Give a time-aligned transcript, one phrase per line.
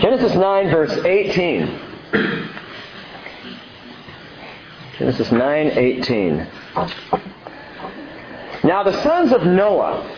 [0.00, 1.78] Genesis 9, verse 18.
[4.98, 6.46] Genesis 9, 18.
[8.64, 10.10] Now the sons of Noah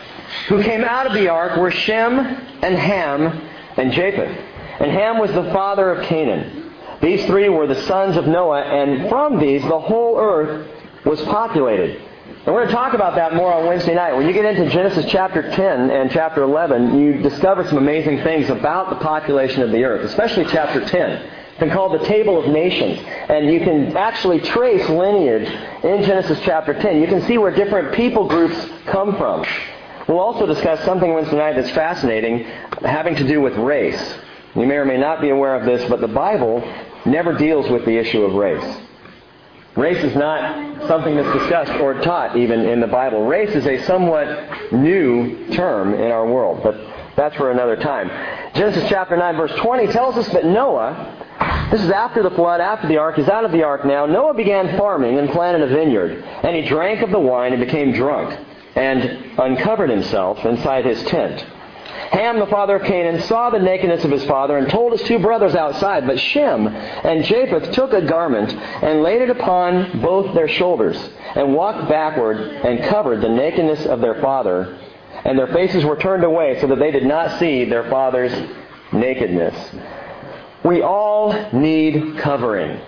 [0.47, 4.37] who came out of the ark were Shem and Ham and Japheth.
[4.79, 6.73] And Ham was the father of Canaan.
[7.01, 10.65] These three were the sons of Noah, and from these the whole earth
[11.05, 12.01] was populated.
[12.45, 14.17] And we're going to talk about that more on Wednesday night.
[14.17, 18.49] When you get into Genesis chapter 10 and chapter 11, you discover some amazing things
[18.49, 21.09] about the population of the earth, especially chapter 10.
[21.11, 22.99] It's been called the Table of Nations.
[23.29, 25.47] And you can actually trace lineage
[25.85, 26.99] in Genesis chapter 10.
[26.99, 29.45] You can see where different people groups come from.
[30.09, 32.43] We'll also discuss something Wednesday night that's fascinating,
[32.81, 34.15] having to do with race.
[34.53, 36.59] You may or may not be aware of this, but the Bible
[37.05, 38.81] never deals with the issue of race.
[39.75, 43.25] Race is not something that's discussed or taught even in the Bible.
[43.25, 46.75] Race is a somewhat new term in our world, but
[47.15, 48.07] that's for another time.
[48.53, 52.87] Genesis chapter 9 verse 20 tells us that Noah, this is after the flood, after
[52.87, 56.23] the ark, he's out of the ark now, Noah began farming and planted a vineyard,
[56.23, 58.39] and he drank of the wine and became drunk,
[58.75, 61.43] and uncovered himself inside his tent.
[62.11, 65.19] Ham, the father of Canaan, saw the nakedness of his father and told his two
[65.19, 66.05] brothers outside.
[66.05, 70.97] But Shem and Japheth took a garment and laid it upon both their shoulders
[71.35, 74.77] and walked backward and covered the nakedness of their father.
[75.25, 78.33] And their faces were turned away so that they did not see their father's
[78.91, 79.75] nakedness.
[80.63, 82.79] We all need covering.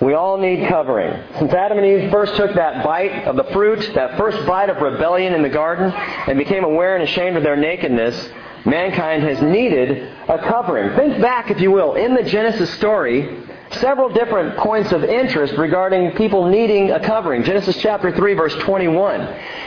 [0.00, 1.22] We all need covering.
[1.38, 4.80] Since Adam and Eve first took that bite of the fruit, that first bite of
[4.80, 8.30] rebellion in the garden, and became aware and ashamed of their nakedness,
[8.64, 10.96] mankind has needed a covering.
[10.96, 16.12] Think back, if you will, in the Genesis story, several different points of interest regarding
[16.12, 17.44] people needing a covering.
[17.44, 19.20] Genesis chapter 3, verse 21.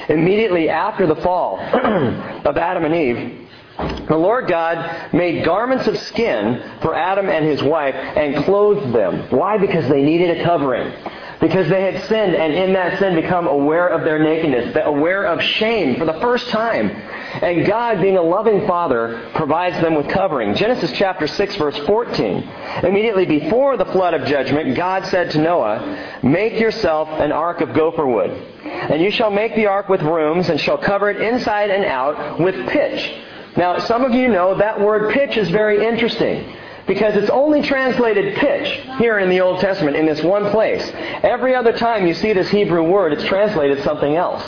[0.10, 1.60] Immediately after the fall
[2.46, 3.43] of Adam and Eve,
[3.78, 9.28] the Lord God made garments of skin for Adam and his wife and clothed them.
[9.30, 9.58] Why?
[9.58, 10.94] Because they needed a covering.
[11.42, 15.42] Because they had sinned and in that sin become aware of their nakedness, aware of
[15.42, 16.90] shame for the first time.
[16.90, 20.56] And God, being a loving Father, provides them with covering.
[20.56, 22.50] Genesis chapter 6 verse 14.
[22.84, 27.74] Immediately before the flood of judgment, God said to Noah, Make yourself an ark of
[27.74, 28.30] gopher wood.
[28.64, 32.40] And you shall make the ark with rooms and shall cover it inside and out
[32.40, 33.14] with pitch.
[33.56, 36.56] Now, some of you know that word pitch is very interesting
[36.88, 40.92] because it's only translated pitch here in the Old Testament in this one place.
[41.24, 44.44] Every other time you see this Hebrew word, it's translated something else.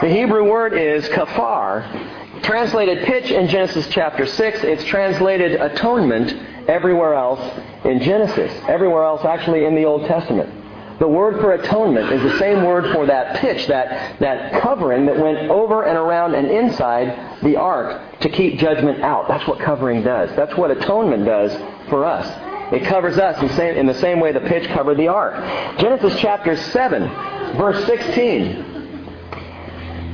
[0.00, 2.42] The Hebrew word is kafar.
[2.42, 6.32] Translated pitch in Genesis chapter 6, it's translated atonement
[6.68, 7.40] everywhere else
[7.84, 8.52] in Genesis.
[8.66, 10.59] Everywhere else actually in the Old Testament.
[11.00, 15.16] The word for atonement is the same word for that pitch, that, that covering that
[15.16, 19.26] went over and around and inside the ark to keep judgment out.
[19.26, 20.28] That's what covering does.
[20.36, 21.52] That's what atonement does
[21.88, 22.26] for us.
[22.70, 25.78] It covers us in, the same way the pitch covered the ark.
[25.78, 28.66] Genesis chapter 7, verse 16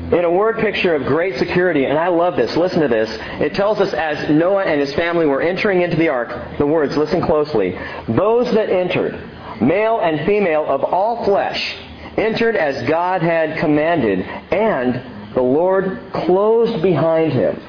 [0.06, 2.56] in a word picture of great security, and I love this.
[2.56, 3.10] Listen to this.
[3.40, 6.96] It tells us as Noah and his family were entering into the ark, the words,
[6.96, 7.76] listen closely.
[8.08, 9.20] Those that entered,
[9.60, 11.76] male and female of all flesh,
[12.16, 17.62] entered as God had commanded, and the Lord closed behind him.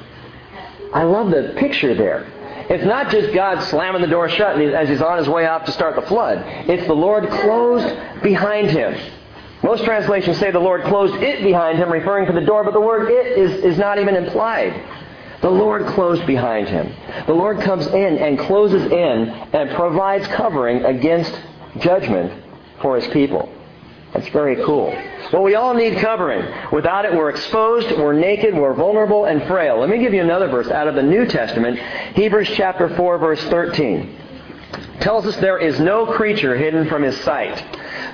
[0.93, 2.25] I love the picture there.
[2.69, 5.71] It's not just God slamming the door shut as he's on his way out to
[5.71, 6.43] start the flood.
[6.69, 8.95] It's the Lord closed behind him.
[9.63, 12.81] Most translations say the Lord closed it behind him, referring to the door, but the
[12.81, 14.73] word it is, is not even implied.
[15.41, 16.93] The Lord closed behind him.
[17.25, 21.39] The Lord comes in and closes in and provides covering against
[21.79, 22.43] judgment
[22.81, 23.49] for his people.
[24.13, 24.87] That's very cool.
[25.33, 26.43] Well, we all need covering.
[26.71, 29.79] Without it, we're exposed, we're naked, we're vulnerable and frail.
[29.79, 31.77] Let me give you another verse out of the New Testament,
[32.15, 34.17] Hebrews chapter 4, verse 13.
[35.01, 37.63] Tells us there is no creature hidden from his sight,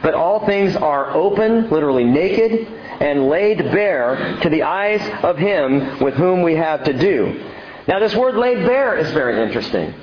[0.01, 2.67] but all things are open, literally naked,
[2.99, 7.49] and laid bare to the eyes of him with whom we have to do.
[7.87, 9.93] Now, this word laid bare is very interesting.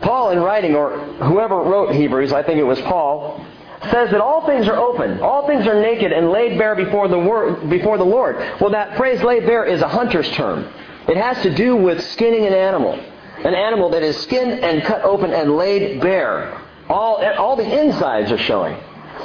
[0.00, 3.44] Paul, in writing, or whoever wrote Hebrews, I think it was Paul,
[3.90, 7.66] says that all things are open, all things are naked and laid bare before the,
[7.68, 8.36] before the Lord.
[8.60, 10.68] Well, that phrase laid bare is a hunter's term.
[11.08, 12.94] It has to do with skinning an animal.
[13.38, 16.60] An animal that is skinned and cut open and laid bare.
[16.88, 18.76] All, all the insides are showing.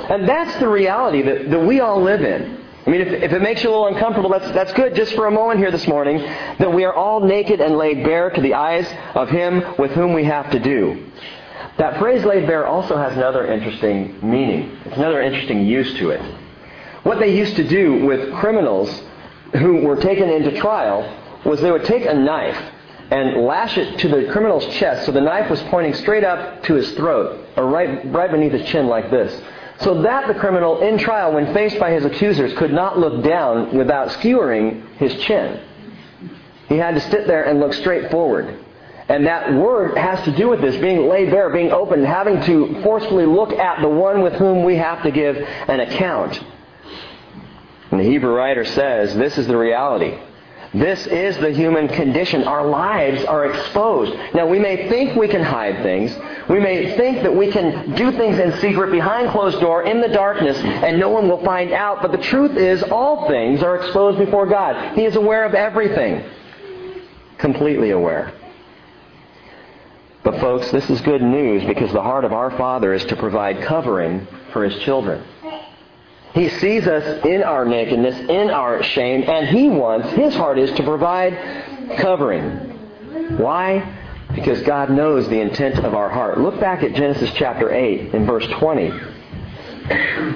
[0.09, 2.61] And that's the reality that, that we all live in.
[2.86, 5.28] I mean, if, if it makes you a little uncomfortable, that's, that's good just for
[5.28, 8.56] a moment here this morning, that we are all naked and laid bare to the
[8.56, 11.12] eyes of Him with whom we have to do.
[11.78, 14.78] That phrase laid bare also has another interesting meaning.
[14.86, 16.22] It's another interesting use to it.
[17.04, 19.04] What they used to do with criminals
[19.54, 22.60] who were taken into trial was they would take a knife
[23.12, 26.75] and lash it to the criminal's chest so the knife was pointing straight up to
[26.75, 29.39] his throat, or right, right beneath his chin like this.
[29.81, 33.75] So that the criminal in trial, when faced by his accusers, could not look down
[33.75, 35.60] without skewering his chin.
[36.69, 38.63] He had to sit there and look straight forward.
[39.10, 42.81] And that word has to do with this, being laid bare, being open, having to
[42.83, 46.39] forcefully look at the one with whom we have to give an account.
[47.89, 50.18] And the Hebrew writer says this is the reality.
[50.73, 52.44] This is the human condition.
[52.44, 54.13] Our lives are exposed.
[54.33, 56.18] Now, we may think we can hide things.
[56.50, 60.07] We may think that we can do things in secret behind closed door in the
[60.07, 62.01] darkness and no one will find out.
[62.01, 64.95] But the truth is, all things are exposed before God.
[64.95, 66.23] He is aware of everything.
[67.38, 68.33] Completely aware.
[70.23, 73.62] But, folks, this is good news because the heart of our Father is to provide
[73.63, 75.25] covering for His children.
[76.33, 80.72] He sees us in our nakedness, in our shame, and He wants, His heart is
[80.74, 83.38] to provide covering.
[83.38, 83.98] Why?
[84.33, 86.39] Because God knows the intent of our heart.
[86.39, 88.92] Look back at Genesis chapter 8 in verse 20.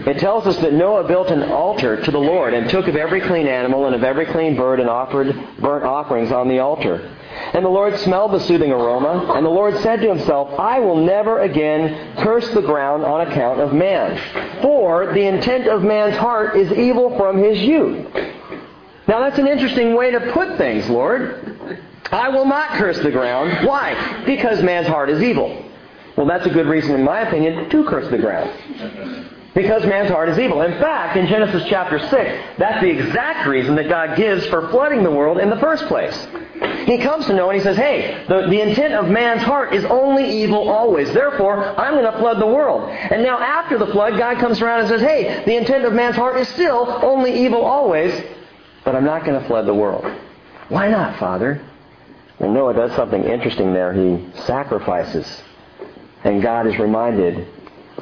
[0.07, 3.21] It tells us that Noah built an altar to the Lord and took of every
[3.21, 7.09] clean animal and of every clean bird and offered burnt offerings on the altar.
[7.53, 10.97] And the Lord smelled the soothing aroma, and the Lord said to himself, I will
[10.97, 14.61] never again curse the ground on account of man.
[14.61, 18.13] For the intent of man's heart is evil from his youth.
[19.07, 21.79] Now that's an interesting way to put things, Lord.
[22.11, 23.67] I will not curse the ground.
[23.67, 24.23] Why?
[24.25, 25.63] Because man's heart is evil.
[26.15, 28.51] Well, that's a good reason, in my opinion, to curse the ground.
[29.55, 30.61] Because man's heart is evil.
[30.63, 32.11] In fact, in Genesis chapter 6,
[32.57, 36.27] that's the exact reason that God gives for flooding the world in the first place.
[36.85, 39.85] He comes to Noah and he says, hey, the, the intent of man's heart is
[39.85, 41.11] only evil always.
[41.13, 42.89] Therefore, I'm going to flood the world.
[42.89, 46.17] And now after the flood, God comes around and says, hey, the intent of man's
[46.17, 48.13] heart is still only evil always,
[48.83, 50.05] but I'm not going to flood the world.
[50.67, 51.65] Why not, Father?
[52.39, 53.93] Well, Noah does something interesting there.
[53.93, 55.43] He sacrifices.
[56.25, 57.47] And God is reminded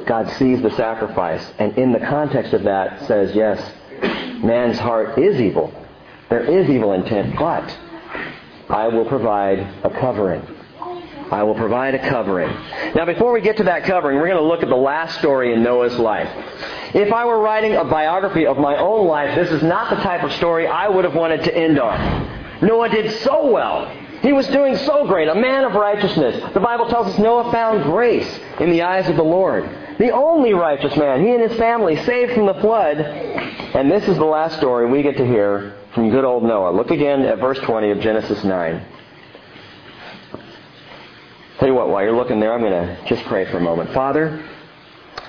[0.06, 3.58] God sees the sacrifice, and in the context of that says, yes,
[4.42, 5.72] man's heart is evil.
[6.28, 7.78] There is evil intent, but
[8.68, 10.42] I will provide a covering.
[11.30, 12.50] I will provide a covering.
[12.94, 15.52] Now, before we get to that covering, we're going to look at the last story
[15.52, 16.28] in Noah's life.
[16.94, 20.22] If I were writing a biography of my own life, this is not the type
[20.22, 22.60] of story I would have wanted to end on.
[22.62, 23.88] Noah did so well.
[24.22, 26.52] He was doing so great, a man of righteousness.
[26.54, 29.68] The Bible tells us Noah found grace in the eyes of the Lord.
[29.98, 32.98] The only righteous man, he and his family, saved from the flood.
[32.98, 36.70] And this is the last story we get to hear from good old Noah.
[36.70, 38.86] Look again at verse 20 of Genesis 9.
[41.58, 43.92] Tell you what, while you're looking there, I'm going to just pray for a moment.
[43.92, 44.44] Father,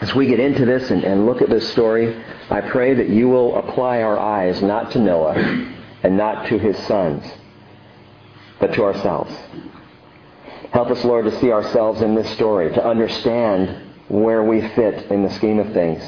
[0.01, 2.19] as we get into this and, and look at this story,
[2.50, 5.35] I pray that you will apply our eyes not to Noah
[6.01, 7.23] and not to his sons,
[8.59, 9.35] but to ourselves.
[10.71, 15.23] Help us, Lord, to see ourselves in this story, to understand where we fit in
[15.23, 16.03] the scheme of things.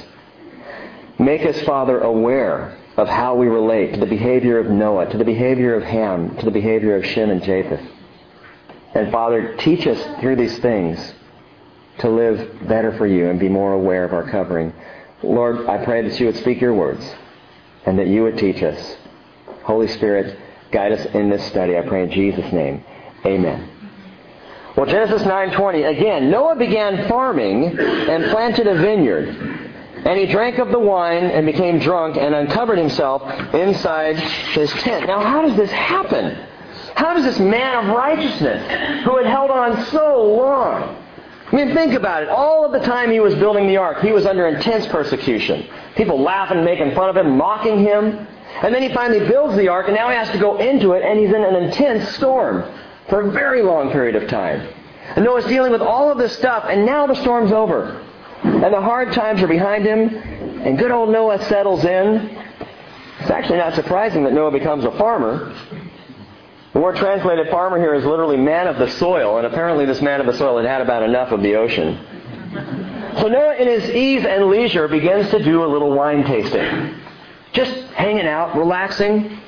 [1.20, 5.26] Make us, Father, aware of how we relate to the behavior of Noah, to the
[5.26, 7.82] behavior of Ham, to the behavior of Shem and Japheth.
[8.94, 11.14] And Father, teach us through these things
[12.00, 14.74] to live better for you and be more aware of our covering.
[15.24, 17.04] Lord, I pray that you would speak your words
[17.86, 18.98] and that you would teach us.
[19.64, 20.38] Holy Spirit,
[20.72, 21.78] guide us in this study.
[21.78, 22.84] I pray in Jesus' name.
[23.26, 23.77] Amen.
[24.78, 29.36] Well, Genesis 9:20 again, Noah began farming and planted a vineyard.
[30.06, 33.24] And he drank of the wine and became drunk and uncovered himself
[33.56, 35.08] inside his tent.
[35.08, 36.38] Now, how does this happen?
[36.94, 40.96] How does this man of righteousness, who had held on so long,
[41.52, 42.30] I mean, think about it.
[42.30, 45.66] All of the time he was building the ark, he was under intense persecution.
[45.96, 48.28] People laughing, making fun of him, mocking him.
[48.62, 51.04] And then he finally builds the ark, and now he has to go into it,
[51.04, 52.64] and he's in an intense storm
[53.10, 54.68] for a very long period of time.
[55.16, 58.04] And Noah's dealing with all of this stuff, and now the storm's over.
[58.44, 62.38] And the hard times are behind him, and good old Noah settles in.
[63.20, 65.56] It's actually not surprising that Noah becomes a farmer.
[66.74, 70.20] The word translated farmer here is literally man of the soil, and apparently this man
[70.20, 72.00] of the soil had had about enough of the ocean.
[73.20, 76.96] So Noah, in his ease and leisure, begins to do a little wine tasting.
[77.54, 79.40] Just hanging out, relaxing,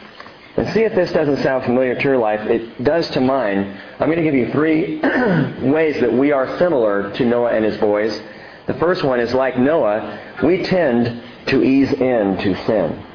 [0.57, 2.41] and see if this doesn't sound familiar to your life.
[2.41, 3.79] It does to mine.
[3.99, 4.99] I'm going to give you three
[5.61, 8.19] ways that we are similar to Noah and his boys.
[8.67, 13.05] The first one is like Noah, we tend to ease in to sin.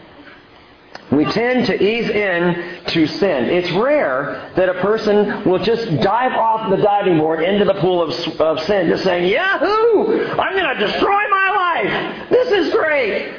[1.13, 3.45] We tend to ease in to sin.
[3.45, 8.03] It's rare that a person will just dive off the diving board into the pool
[8.03, 10.25] of, of sin, just saying, Yahoo!
[10.39, 11.51] I'm going to destroy my
[11.85, 12.31] life!
[12.31, 13.35] This is great!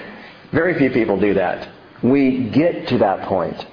[0.51, 1.67] Very few people do that.
[2.01, 3.65] We get to that point.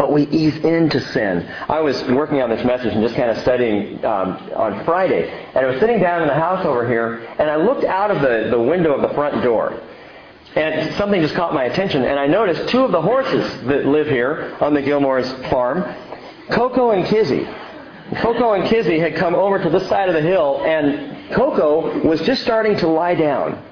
[0.00, 1.46] But we ease into sin.
[1.68, 5.58] I was working on this message and just kind of studying um, on Friday, and
[5.58, 8.48] I was sitting down in the house over here, and I looked out of the,
[8.50, 9.78] the window of the front door.
[10.56, 14.06] And something just caught my attention, and I noticed two of the horses that live
[14.06, 15.84] here on the Gilmore's farm,
[16.48, 17.46] Coco and Kizzy.
[18.22, 22.22] Coco and Kizzy had come over to this side of the hill, and Coco was
[22.22, 23.62] just starting to lie down,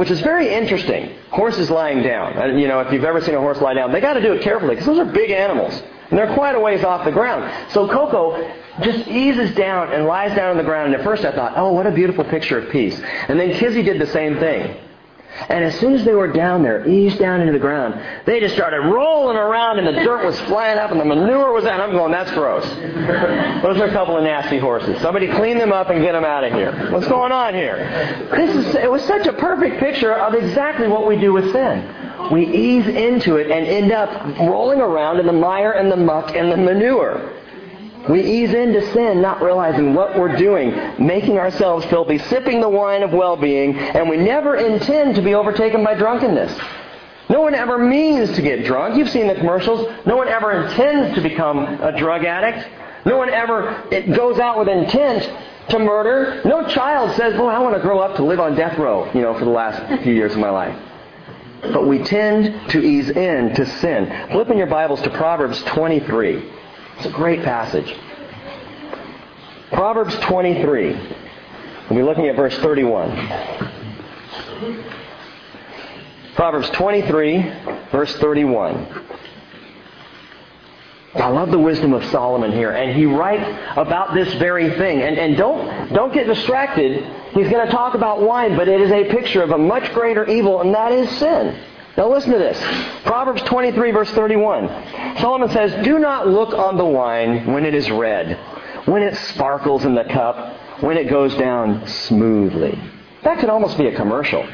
[0.00, 1.14] which is very interesting.
[1.30, 2.32] Horses lying down.
[2.38, 4.32] And, you know, if you've ever seen a horse lie down, they got to do
[4.32, 5.74] it carefully because those are big animals,
[6.08, 7.70] and they're quite a ways off the ground.
[7.70, 10.94] So Coco just eases down and lies down on the ground.
[10.94, 12.98] And at first I thought, oh, what a beautiful picture of peace.
[13.28, 14.74] And then Kizzy did the same thing.
[15.48, 18.54] And as soon as they were down there, eased down into the ground, they just
[18.54, 21.80] started rolling around and the dirt was flying up and the manure was out.
[21.80, 22.64] I'm going, that's gross.
[23.62, 25.00] Those are a couple of nasty horses.
[25.00, 26.90] Somebody clean them up and get them out of here.
[26.90, 27.76] What's going on here?
[28.32, 31.88] This is, it was such a perfect picture of exactly what we do with sin.
[32.32, 36.34] We ease into it and end up rolling around in the mire and the muck
[36.34, 37.39] and the manure.
[38.08, 43.02] We ease into sin not realizing what we're doing, making ourselves filthy, sipping the wine
[43.02, 46.58] of well-being, and we never intend to be overtaken by drunkenness.
[47.28, 48.96] No one ever means to get drunk.
[48.96, 49.86] You've seen the commercials.
[50.06, 52.66] No one ever intends to become a drug addict.
[53.04, 55.30] No one ever goes out with intent
[55.68, 56.40] to murder.
[56.44, 59.20] No child says, "Boy, I want to grow up to live on death row," you
[59.20, 60.74] know, for the last few years of my life.
[61.62, 64.10] But we tend to ease in to sin.
[64.32, 66.42] Flip in your Bibles to Proverbs 23.
[67.00, 67.96] It's a great passage.
[69.72, 70.92] Proverbs 23.
[71.88, 73.16] We'll be looking at verse 31.
[76.34, 77.40] Proverbs 23,
[77.90, 79.06] verse 31.
[81.14, 85.00] I love the wisdom of Solomon here, and he writes about this very thing.
[85.00, 87.02] And, and don't, don't get distracted.
[87.32, 90.26] He's going to talk about wine, but it is a picture of a much greater
[90.26, 91.58] evil, and that is sin.
[91.96, 92.58] Now listen to this.
[93.04, 94.68] Proverbs 23 verse 31.
[95.18, 98.38] Solomon says, Do not look on the wine when it is red,
[98.86, 102.78] when it sparkles in the cup, when it goes down smoothly.
[103.22, 104.42] That could almost be a commercial.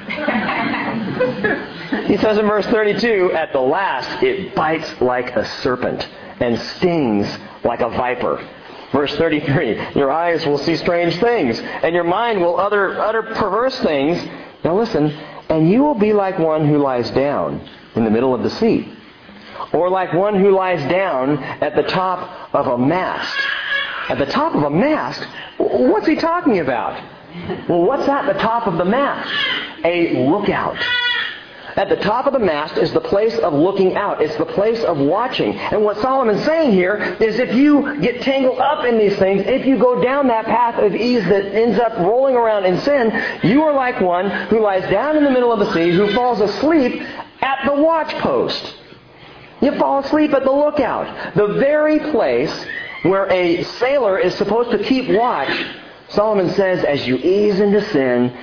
[2.07, 6.09] he says in verse 32, At the last it bites like a serpent
[6.41, 7.29] and stings
[7.65, 8.45] like a viper.
[8.93, 13.79] Verse 33, Your eyes will see strange things, and your mind will utter, utter perverse
[13.81, 14.25] things.
[14.65, 15.17] Now listen,
[15.49, 18.93] and you will be like one who lies down in the middle of the sea,
[19.73, 23.37] or like one who lies down at the top of a mast.
[24.09, 25.23] At the top of a mast?
[25.59, 27.03] What's he talking about?
[27.69, 29.33] Well, what's at the top of the mast?
[29.85, 30.79] A lookout.
[31.77, 34.23] At the top of the mast is the place of looking out.
[34.23, 35.53] It's the place of watching.
[35.59, 39.67] And what Solomon's saying here is if you get tangled up in these things, if
[39.67, 43.63] you go down that path of ease that ends up rolling around in sin, you
[43.63, 47.03] are like one who lies down in the middle of the sea, who falls asleep
[47.43, 48.75] at the watch post.
[49.61, 51.35] You fall asleep at the lookout.
[51.35, 52.67] The very place
[53.03, 55.53] where a sailor is supposed to keep watch,
[56.09, 58.35] Solomon says, as you ease into sin,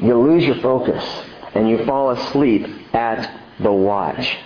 [0.00, 1.27] you lose your focus
[1.58, 4.38] and you fall asleep at the watch.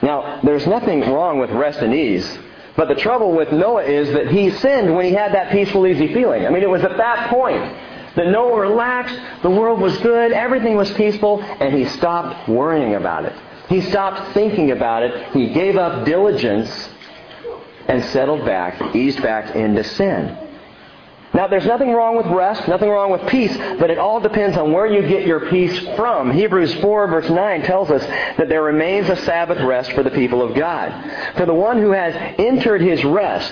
[0.00, 2.38] Now, there's nothing wrong with rest and ease,
[2.76, 6.14] but the trouble with Noah is that he sinned when he had that peaceful, easy
[6.14, 6.46] feeling.
[6.46, 7.62] I mean, it was at that point
[8.14, 13.24] that Noah relaxed, the world was good, everything was peaceful, and he stopped worrying about
[13.24, 13.32] it.
[13.68, 15.32] He stopped thinking about it.
[15.32, 16.90] He gave up diligence
[17.88, 20.36] and settled back, eased back into sin.
[21.34, 24.72] Now, there's nothing wrong with rest, nothing wrong with peace, but it all depends on
[24.72, 26.30] where you get your peace from.
[26.30, 28.04] Hebrews 4, verse 9 tells us
[28.36, 30.92] that there remains a Sabbath rest for the people of God.
[31.36, 33.50] For the one who has entered his rest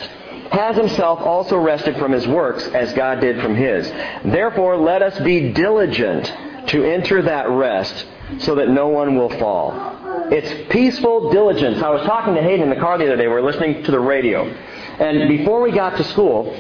[0.53, 3.89] has himself also rested from his works as God did from his.
[4.25, 6.27] Therefore, let us be diligent
[6.69, 8.05] to enter that rest
[8.39, 10.29] so that no one will fall.
[10.31, 11.83] It's peaceful diligence.
[11.83, 13.27] I was talking to Hayden in the car the other day.
[13.27, 14.45] We were listening to the radio.
[14.45, 16.55] And before we got to school,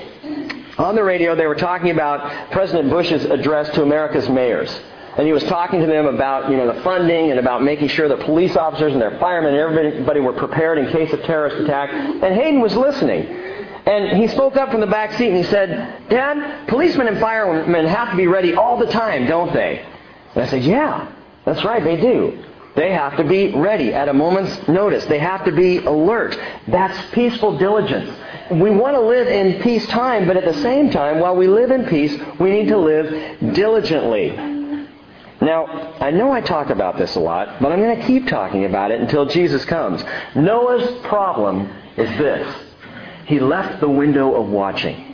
[0.80, 4.80] on the radio, they were talking about President Bush's address to America's mayors.
[5.16, 8.08] And he was talking to them about, you know, the funding and about making sure
[8.08, 11.90] that police officers and their firemen and everybody were prepared in case of terrorist attack.
[11.92, 13.26] And Hayden was listening.
[13.86, 17.86] And he spoke up from the back seat and he said, Dad, policemen and firemen
[17.86, 19.84] have to be ready all the time, don't they?
[20.34, 21.12] And I said, Yeah,
[21.44, 22.42] that's right, they do.
[22.76, 25.04] They have to be ready at a moment's notice.
[25.06, 26.38] They have to be alert.
[26.68, 28.16] That's peaceful diligence
[28.50, 31.70] we want to live in peace time, but at the same time, while we live
[31.70, 34.30] in peace, we need to live diligently.
[35.40, 38.64] Now, I know I talk about this a lot, but I'm going to keep talking
[38.64, 40.02] about it until Jesus comes.
[40.34, 42.56] Noah's problem is this.
[43.26, 45.09] He left the window of watching.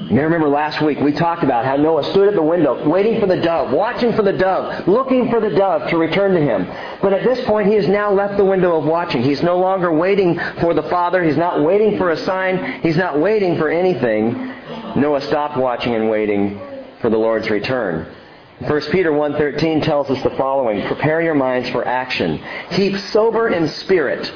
[0.00, 3.20] You may remember last week we talked about how Noah stood at the window waiting
[3.20, 6.66] for the dove, watching for the dove, looking for the dove to return to him.
[7.02, 9.22] But at this point he has now left the window of watching.
[9.22, 11.22] He's no longer waiting for the Father.
[11.22, 12.80] He's not waiting for a sign.
[12.80, 14.32] He's not waiting for anything.
[14.96, 16.58] Noah stopped watching and waiting
[17.02, 18.06] for the Lord's return.
[18.60, 22.40] 1 Peter 1.13 tells us the following, Prepare your minds for action.
[22.70, 24.32] Keep sober in spirit.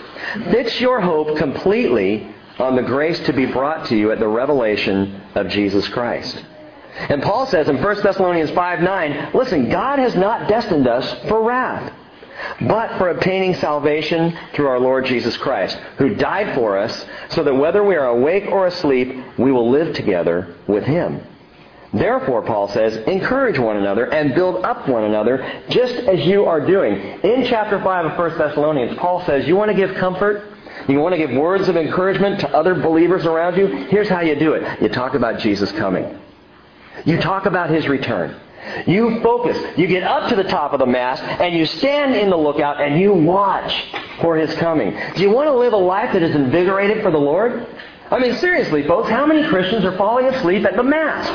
[0.50, 5.22] Fix your hope completely on the grace to be brought to you at the revelation
[5.36, 6.44] of Jesus Christ.
[6.98, 11.42] And Paul says in 1 Thessalonians 5 9, listen, God has not destined us for
[11.42, 11.92] wrath,
[12.62, 17.54] but for obtaining salvation through our Lord Jesus Christ, who died for us, so that
[17.54, 21.20] whether we are awake or asleep, we will live together with him.
[21.92, 26.60] Therefore, Paul says, encourage one another and build up one another, just as you are
[26.60, 26.94] doing.
[27.22, 30.42] In chapter 5 of 1 Thessalonians, Paul says, you want to give comfort?
[30.88, 33.66] You want to give words of encouragement to other believers around you?
[33.88, 34.82] Here's how you do it.
[34.82, 36.18] You talk about Jesus coming.
[37.04, 38.40] You talk about His return.
[38.86, 39.58] You focus.
[39.76, 42.80] You get up to the top of the mast and you stand in the lookout
[42.80, 43.84] and you watch
[44.20, 44.96] for His coming.
[45.14, 47.66] Do you want to live a life that is invigorated for the Lord?
[48.10, 51.30] I mean, seriously, folks, how many Christians are falling asleep at the mast?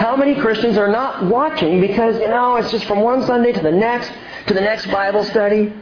[0.00, 3.60] How many Christians are not watching because, you know, it's just from one Sunday to
[3.60, 4.12] the next,
[4.46, 5.72] to the next Bible study?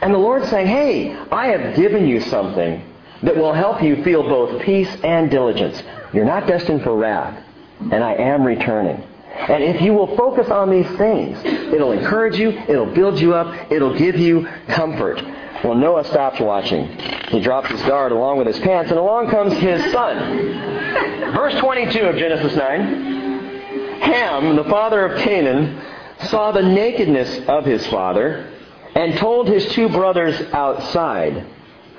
[0.00, 2.84] And the Lord's saying, hey, I have given you something
[3.22, 5.82] that will help you feel both peace and diligence.
[6.12, 7.42] You're not destined for wrath,
[7.80, 9.02] and I am returning.
[9.34, 13.72] And if you will focus on these things, it'll encourage you, it'll build you up,
[13.72, 15.22] it'll give you comfort.
[15.64, 16.88] Well, Noah stops watching.
[17.28, 21.32] He drops his guard along with his pants, and along comes his son.
[21.34, 24.00] Verse 22 of Genesis 9.
[24.00, 25.82] Ham, the father of Canaan,
[26.26, 28.48] saw the nakedness of his father
[28.94, 31.46] and told his two brothers outside.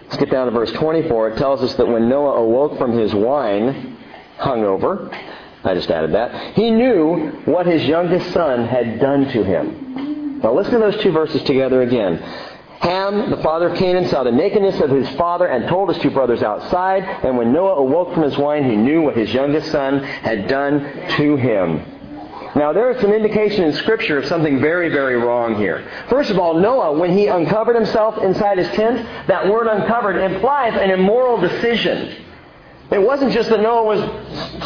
[0.04, 1.30] Let's get down to verse 24.
[1.30, 3.98] It tells us that when Noah awoke from his wine
[4.40, 5.14] hungover,
[5.64, 10.40] I just added that, he knew what his youngest son had done to him.
[10.42, 12.18] Now listen to those two verses together again.
[12.80, 16.12] Ham, the father of Canaan, saw the nakedness of his father and told his two
[16.12, 17.04] brothers outside.
[17.04, 20.80] And when Noah awoke from his wine, he knew what his youngest son had done
[21.18, 21.99] to him.
[22.56, 25.88] Now, there is some indication in Scripture of something very, very wrong here.
[26.10, 30.74] First of all, Noah, when he uncovered himself inside his tent, that word uncovered implies
[30.74, 32.26] an immoral decision.
[32.92, 34.00] It wasn't just that Noah was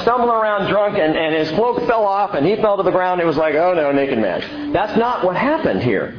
[0.02, 3.20] stumbling around drunk and, and his cloak fell off and he fell to the ground.
[3.20, 4.72] It was like, oh no, naked man.
[4.72, 6.18] That's not what happened here.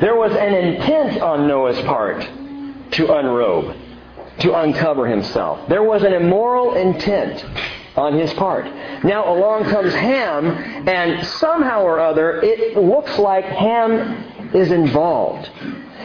[0.00, 2.20] There was an intent on Noah's part
[2.92, 3.76] to unrobe,
[4.40, 5.68] to uncover himself.
[5.68, 7.44] There was an immoral intent
[7.96, 8.66] on his part.
[9.04, 10.46] Now along comes Ham,
[10.88, 15.50] and somehow or other, it looks like Ham is involved.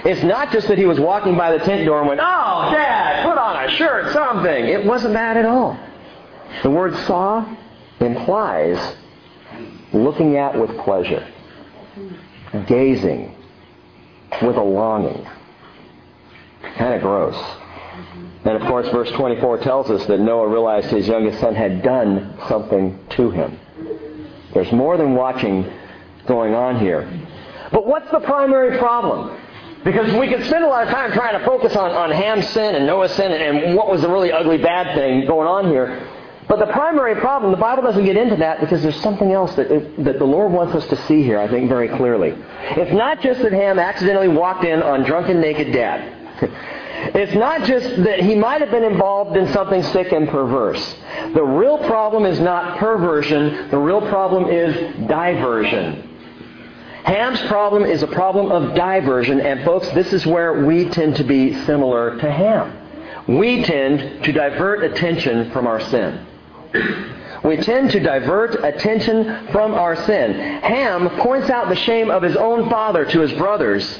[0.05, 3.25] It's not just that he was walking by the tent door and went, Oh, Dad,
[3.25, 4.65] put on a shirt, something.
[4.65, 5.77] It wasn't that at all.
[6.63, 7.45] The word saw
[7.99, 8.95] implies
[9.91, 11.27] looking at with pleasure,
[12.67, 13.35] gazing
[14.41, 15.27] with a longing.
[16.75, 17.35] Kind of gross.
[18.45, 22.37] And of course, verse 24 tells us that Noah realized his youngest son had done
[22.47, 23.59] something to him.
[24.53, 25.69] There's more than watching
[26.25, 27.09] going on here.
[27.71, 29.37] But what's the primary problem?
[29.83, 32.75] Because we could spend a lot of time trying to focus on, on Ham's sin
[32.75, 36.07] and Noah's sin and, and what was the really ugly bad thing going on here.
[36.47, 39.69] But the primary problem, the Bible doesn't get into that because there's something else that,
[40.03, 42.33] that the Lord wants us to see here, I think, very clearly.
[42.71, 46.15] It's not just that Ham accidentally walked in on drunken naked dad.
[47.01, 50.95] It's not just that he might have been involved in something sick and perverse.
[51.33, 53.69] The real problem is not perversion.
[53.69, 56.05] The real problem is diversion.
[57.03, 61.23] Ham's problem is a problem of diversion, and folks, this is where we tend to
[61.23, 62.75] be similar to Ham.
[63.37, 66.25] We tend to divert attention from our sin.
[67.43, 70.33] We tend to divert attention from our sin.
[70.33, 73.99] Ham points out the shame of his own father to his brothers,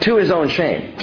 [0.00, 0.96] to his own shame.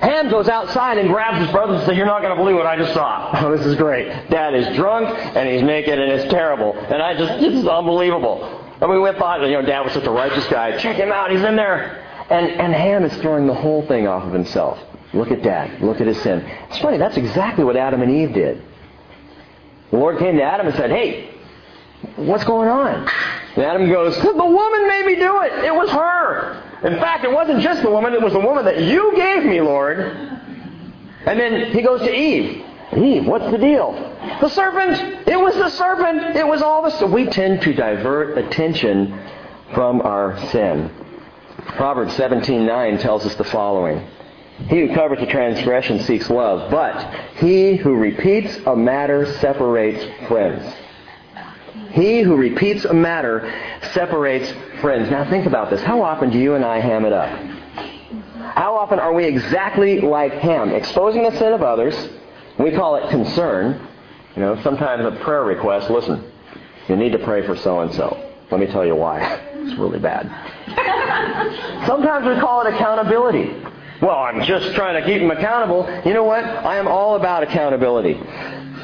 [0.00, 2.66] Ham goes outside and grabs his brothers and says, You're not going to believe what
[2.66, 3.30] I just saw.
[3.34, 4.08] Oh, this is great.
[4.30, 6.72] Dad is drunk and he's naked and it's terrible.
[6.72, 8.64] And I just, this is unbelievable.
[8.80, 10.78] And we went by, you know, Dad was such a righteous guy.
[10.78, 11.30] Check him out.
[11.30, 12.06] He's in there.
[12.30, 14.78] And, and Ham is throwing the whole thing off of himself.
[15.12, 15.82] Look at Dad.
[15.82, 16.40] Look at his sin.
[16.70, 16.96] It's funny.
[16.96, 18.62] That's exactly what Adam and Eve did.
[19.90, 21.34] The Lord came to Adam and said, Hey,
[22.16, 23.06] what's going on?
[23.56, 25.64] And Adam goes, The woman made me do it.
[25.64, 26.69] It was her.
[26.82, 29.60] In fact, it wasn't just the woman, it was the woman that you gave me,
[29.60, 29.98] Lord.
[31.26, 32.64] And then he goes to Eve.
[32.96, 33.92] Eve, what's the deal?
[34.40, 35.28] The serpent!
[35.28, 36.36] It was the serpent!
[36.36, 37.06] It was all the...
[37.06, 39.16] We tend to divert attention
[39.74, 40.90] from our sin.
[41.76, 44.04] Proverbs 17.9 tells us the following.
[44.68, 50.74] He who covers a transgression seeks love, but he who repeats a matter separates friends.
[51.92, 53.52] He who repeats a matter
[53.92, 55.10] separates friends.
[55.10, 55.82] Now think about this.
[55.82, 57.28] How often do you and I ham it up?
[58.54, 61.94] How often are we exactly like Ham, exposing the sin of others?
[62.58, 63.86] We call it concern.
[64.34, 66.30] You know, sometimes a prayer request, listen,
[66.88, 68.30] you need to pray for so and so.
[68.50, 69.20] Let me tell you why.
[69.54, 70.26] It's really bad.
[71.86, 73.54] Sometimes we call it accountability.
[74.02, 75.86] Well, I'm just trying to keep them accountable.
[76.04, 76.42] You know what?
[76.44, 78.14] I am all about accountability.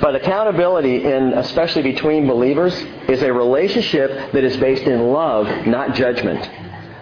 [0.07, 2.73] But accountability, in, especially between believers,
[3.09, 6.49] is a relationship that is based in love, not judgment.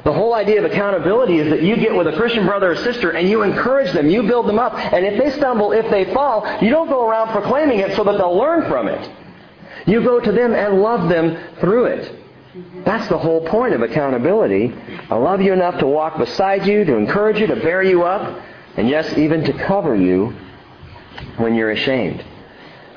[0.04, 3.10] The whole idea of accountability is that you get with a Christian brother or sister
[3.10, 6.46] and you encourage them, you build them up, and if they stumble, if they fall,
[6.62, 9.10] you don't go around proclaiming it so that they'll learn from it.
[9.86, 12.10] You go to them and love them through it.
[12.86, 14.74] That's the whole point of accountability.
[15.10, 18.42] I love you enough to walk beside you, to encourage you, to bear you up,
[18.78, 20.34] and yes, even to cover you
[21.36, 22.24] when you're ashamed.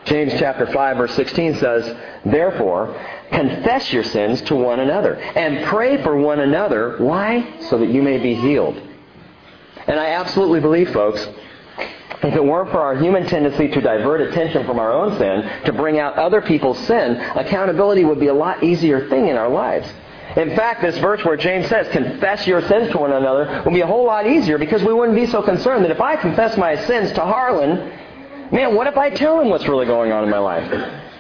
[0.08, 2.98] James chapter 5 verse 16 says, Therefore,
[3.30, 6.98] confess your sins to one another and pray for one another.
[6.98, 7.60] Why?
[7.70, 8.82] So that you may be healed.
[9.86, 11.28] And I absolutely believe, folks,
[12.24, 15.74] if it weren't for our human tendency to divert attention from our own sin, to
[15.74, 19.92] bring out other people's sin, accountability would be a lot easier thing in our lives.
[20.36, 23.82] In fact, this verse where James says, confess your sins to one another, would be
[23.82, 26.76] a whole lot easier because we wouldn't be so concerned that if I confess my
[26.86, 27.92] sins to Harlan,
[28.52, 30.70] Man, what if I tell him what's really going on in my life?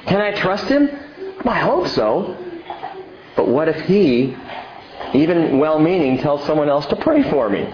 [0.06, 0.90] Can I trust him?
[1.46, 2.38] I hope so.
[3.36, 4.36] But what if he,
[5.14, 7.66] even well meaning, tells someone else to pray for me?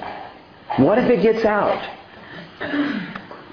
[0.78, 1.82] What if it gets out?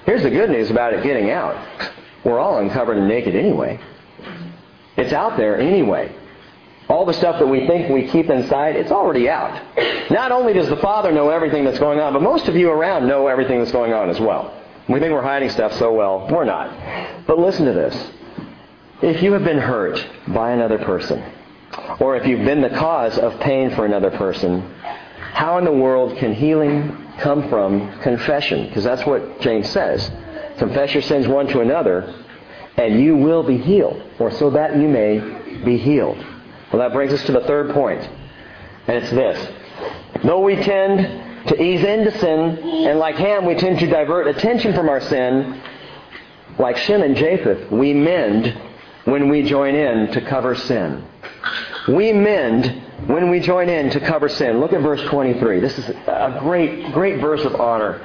[0.05, 1.91] Here's the good news about it getting out.
[2.23, 3.79] We're all uncovered and naked anyway.
[4.97, 6.15] It's out there anyway.
[6.89, 9.61] All the stuff that we think we keep inside, it's already out.
[10.09, 13.07] Not only does the Father know everything that's going on, but most of you around
[13.07, 14.60] know everything that's going on as well.
[14.91, 16.27] We think we're hiding stuff so well.
[16.29, 17.25] We're not.
[17.25, 18.11] But listen to this.
[19.01, 21.23] If you have been hurt by another person,
[21.99, 24.61] or if you've been the cause of pain for another person,
[25.33, 28.67] how in the world can healing come from confession?
[28.67, 30.11] Because that's what James says.
[30.57, 32.13] Confess your sins one to another,
[32.75, 35.19] and you will be healed, or so that you may
[35.63, 36.17] be healed.
[36.71, 38.01] Well, that brings us to the third point,
[38.87, 39.51] and it's this.
[40.23, 44.73] Though we tend to ease into sin, and like Ham, we tend to divert attention
[44.73, 45.61] from our sin.
[46.59, 48.55] Like Shem and Japheth, we mend
[49.05, 51.03] when we join in to cover sin.
[51.87, 54.59] We mend when we join in to cover sin.
[54.59, 55.59] Look at verse 23.
[55.59, 57.99] This is a great, great verse of honor.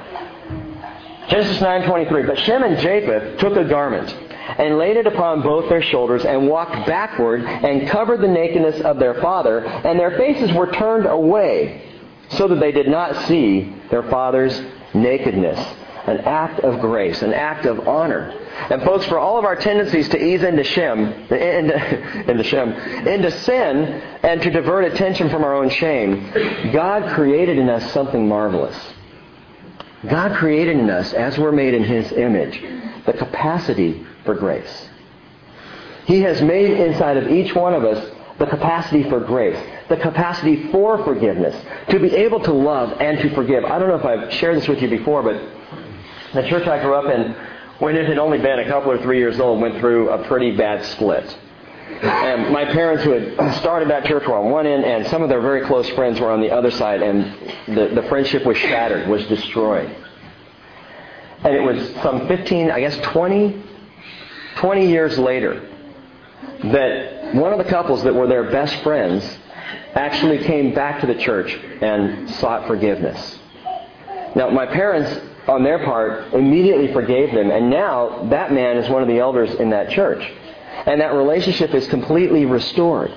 [1.29, 2.25] Genesis 9:23.
[2.25, 4.15] But Shem and Japheth took a garment
[4.57, 8.97] and laid it upon both their shoulders and walked backward and covered the nakedness of
[8.97, 11.83] their father, and their faces were turned away
[12.29, 14.59] so that they did not see their father's
[14.93, 15.59] nakedness.
[16.05, 18.31] An act of grace, an act of honor.
[18.69, 23.29] And folks, for all of our tendencies to ease into Shem, into, into Shem, into
[23.29, 28.77] sin, and to divert attention from our own shame, God created in us something marvelous.
[30.09, 32.61] God created in us, as we're made in His image,
[33.05, 34.89] the capacity for grace.
[36.05, 39.57] He has made inside of each one of us the capacity for grace,
[39.89, 41.55] the capacity for forgiveness,
[41.89, 43.63] to be able to love and to forgive.
[43.63, 45.41] I don't know if I've shared this with you before, but
[46.33, 47.33] the church I grew up in,
[47.79, 50.55] when it had only been a couple or three years old, went through a pretty
[50.55, 51.37] bad split.
[52.01, 55.29] And my parents, who had started that church, were on one end, and some of
[55.29, 57.33] their very close friends were on the other side, and
[57.67, 59.95] the, the friendship was shattered, was destroyed.
[61.43, 63.63] And it was some 15, I guess 20,
[64.57, 65.69] 20 years later
[66.63, 69.23] that one of the couples that were their best friends
[69.93, 73.39] actually came back to the church and sought forgiveness.
[74.35, 79.01] Now, my parents, on their part, immediately forgave them, and now that man is one
[79.01, 80.23] of the elders in that church.
[80.85, 83.11] And that relationship is completely restored.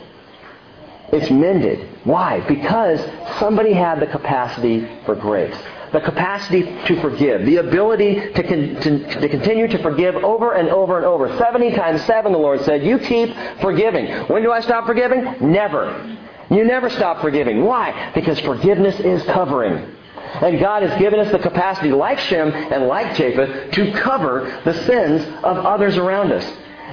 [1.13, 1.89] It's mended.
[2.05, 2.41] Why?
[2.47, 3.01] Because
[3.39, 5.57] somebody had the capacity for grace
[5.93, 10.69] the capacity to forgive, the ability to, con- to, to, continue to forgive over and
[10.69, 11.37] over and over.
[11.37, 14.07] 70 times 7, the Lord said, You keep forgiving.
[14.29, 15.25] When do I stop forgiving?
[15.41, 16.17] Never.
[16.51, 17.65] You never stop forgiving.
[17.65, 18.11] Why?
[18.15, 19.97] Because forgiveness is covering.
[20.17, 24.75] And God has given us the capacity, like Shem and like Japheth, to cover the
[24.85, 26.49] sins of others around us.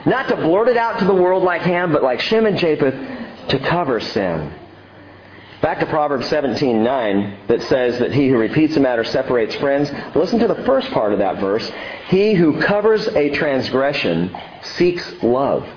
[0.05, 2.95] Not to blurt it out to the world like Ham, but like Shem and Japheth,
[3.49, 4.53] to cover sin.
[5.61, 9.91] Back to Proverbs 17:9 that says that he who repeats a matter separates friends.
[10.13, 11.71] Listen to the first part of that verse.
[12.09, 15.67] He who covers a transgression seeks love.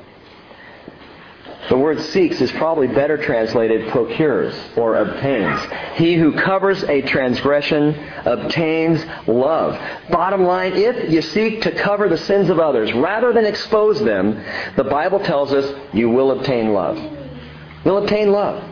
[1.69, 5.61] The word seeks is probably better translated procures or obtains.
[5.95, 7.95] He who covers a transgression
[8.25, 9.79] obtains love.
[10.11, 14.43] Bottom line, if you seek to cover the sins of others rather than expose them,
[14.77, 16.99] the Bible tells us you will obtain love.
[17.85, 18.65] You'll obtain love.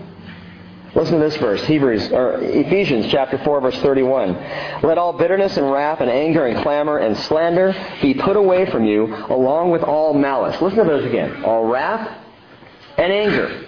[0.95, 4.35] Listen to this verse, Hebrews or Ephesians chapter 4 verse 31.
[4.83, 8.85] Let all bitterness and wrath and anger and clamor and slander be put away from
[8.85, 10.61] you along with all malice.
[10.63, 11.45] Listen to those again.
[11.45, 12.25] All wrath
[12.99, 13.65] and anger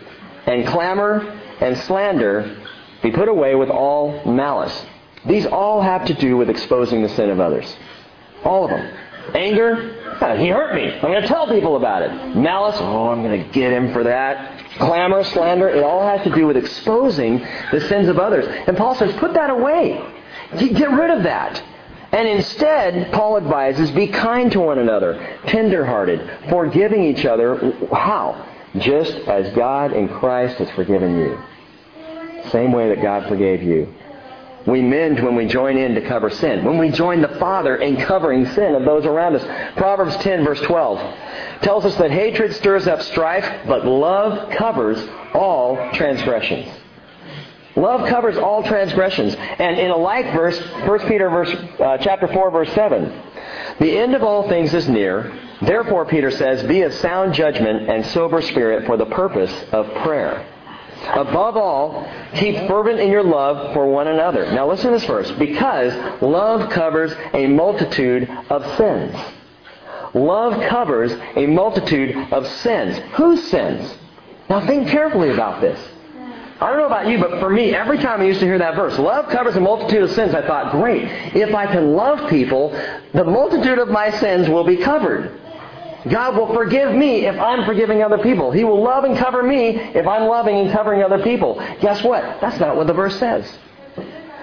[0.47, 1.21] and clamor
[1.61, 2.57] and slander
[3.03, 4.87] be put away with all malice.
[5.27, 7.77] These all have to do with exposing the sin of others.
[8.45, 8.97] All of them.
[9.35, 9.97] Anger,
[10.39, 10.93] he hurt me.
[10.93, 12.37] I'm going to tell people about it.
[12.37, 14.59] Malice, oh, I'm going to get him for that.
[14.79, 18.47] Clamor, slander, it all has to do with exposing the sins of others.
[18.67, 20.03] And Paul says, put that away.
[20.59, 21.63] Get rid of that.
[22.13, 27.73] And instead, Paul advises, be kind to one another, tenderhearted, forgiving each other.
[27.93, 28.47] How?
[28.79, 31.39] Just as God in Christ has forgiven you.
[32.51, 33.93] Same way that God forgave you.
[34.67, 36.65] We mend when we join in to cover sin.
[36.65, 39.75] When we join the Father in covering sin of those around us.
[39.77, 44.99] Proverbs 10 verse 12 tells us that hatred stirs up strife, but love covers
[45.33, 46.69] all transgressions.
[47.77, 49.35] Love covers all transgressions.
[49.35, 53.23] And in a like verse, 1 Peter verse, uh, chapter 4 verse 7,
[53.81, 55.37] the end of all things is near.
[55.63, 60.47] Therefore, Peter says, be of sound judgment and sober spirit for the purpose of prayer.
[61.15, 64.53] Above all, keep fervent in your love for one another.
[64.53, 65.31] Now listen to this verse.
[65.33, 69.17] Because love covers a multitude of sins.
[70.15, 72.99] Love covers a multitude of sins.
[73.15, 73.97] Whose sins?
[74.49, 75.81] Now think carefully about this.
[76.61, 78.75] I don't know about you, but for me, every time I used to hear that
[78.75, 81.05] verse, love covers a multitude of sins, I thought, great.
[81.35, 82.71] If I can love people,
[83.15, 85.41] the multitude of my sins will be covered.
[86.09, 88.51] God will forgive me if I'm forgiving other people.
[88.51, 91.55] He will love and cover me if I'm loving and covering other people.
[91.81, 92.23] Guess what?
[92.41, 93.59] That's not what the verse says.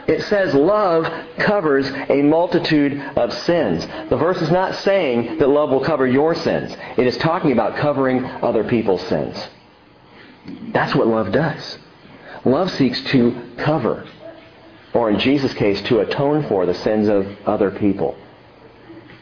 [0.08, 1.06] It says love
[1.38, 3.86] covers a multitude of sins.
[4.10, 6.76] The verse is not saying that love will cover your sins.
[6.98, 9.50] It is talking about covering other people's sins.
[10.72, 11.78] That's what love does.
[12.46, 14.08] Love seeks to cover,
[14.94, 18.18] or in Jesus' case, to atone for the sins of other people.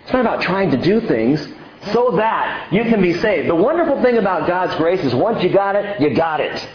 [0.04, 1.48] It's not about trying to do things
[1.92, 3.50] so that you can be saved.
[3.50, 6.68] The wonderful thing about God's grace is once you got it, you got it.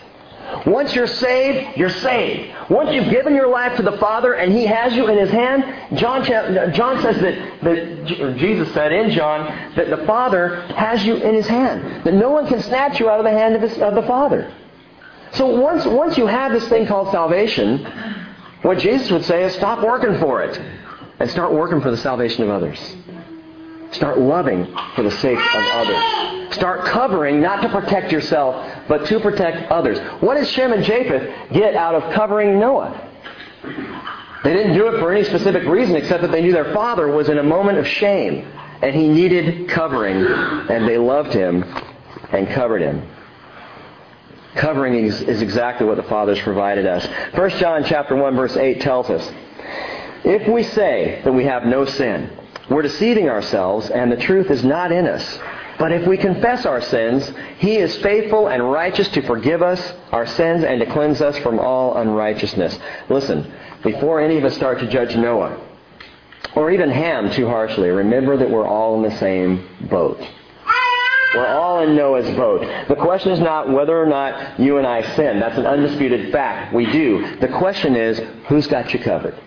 [0.66, 2.52] Once you're saved, you're saved.
[2.70, 5.98] Once you've given your life to the Father and He has you in His hand,
[5.98, 11.34] John, John says that, that Jesus said in John that the Father has you in
[11.34, 12.04] His hand.
[12.04, 14.52] That no one can snatch you out of the hand of, his, of the Father.
[15.32, 17.84] So once, once you have this thing called salvation,
[18.62, 20.60] what Jesus would say is stop working for it
[21.18, 22.96] and start working for the salvation of others.
[23.92, 26.54] Start loving for the sake of others.
[26.54, 29.98] Start covering, not to protect yourself, but to protect others.
[30.20, 33.08] What did Shem and Japheth get out of covering Noah?
[34.42, 37.28] They didn't do it for any specific reason except that they knew their father was
[37.28, 38.46] in a moment of shame
[38.82, 41.62] and he needed covering and they loved him
[42.32, 43.06] and covered him.
[44.54, 47.06] Covering is, is exactly what the Father's provided us.
[47.34, 49.30] 1 John chapter 1 verse 8 tells us,
[50.24, 52.30] If we say that we have no sin,
[52.68, 55.38] we're deceiving ourselves, and the truth is not in us.
[55.78, 60.26] But if we confess our sins, He is faithful and righteous to forgive us our
[60.26, 62.78] sins and to cleanse us from all unrighteousness.
[63.08, 65.58] Listen, before any of us start to judge Noah,
[66.54, 70.20] or even Ham too harshly, remember that we're all in the same boat.
[71.34, 72.62] We're all in Noah's boat.
[72.88, 75.38] The question is not whether or not you and I sin.
[75.38, 76.74] That's an undisputed fact.
[76.74, 77.36] We do.
[77.36, 79.40] The question is, who's got you covered?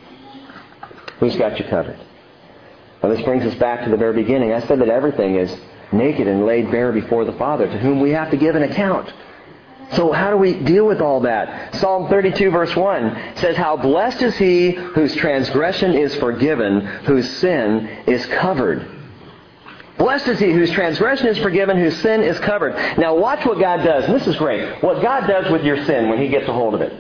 [1.20, 2.00] Who's got you covered?
[3.02, 4.54] Well, this brings us back to the very beginning.
[4.54, 5.54] I said that everything is
[5.92, 9.12] naked and laid bare before the Father, to whom we have to give an account.
[9.92, 11.76] So how do we deal with all that?
[11.76, 17.88] Psalm 32 verse 1 says, How blessed is he whose transgression is forgiven, whose sin
[18.08, 18.93] is covered.
[19.98, 22.76] Blessed is he whose transgression is forgiven, whose sin is covered.
[22.98, 24.06] Now watch what God does.
[24.06, 24.84] And this is great.
[24.84, 26.94] What God does with your sin when he gets a hold of it.